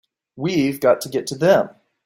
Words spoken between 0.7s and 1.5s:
got to get to